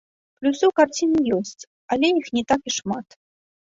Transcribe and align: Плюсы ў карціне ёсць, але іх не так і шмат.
Плюсы 0.39 0.57
ў 0.67 0.71
карціне 0.79 1.19
ёсць, 1.37 1.67
але 1.93 2.07
іх 2.19 2.35
не 2.41 2.49
так 2.53 2.61
і 2.69 2.79
шмат. 2.83 3.07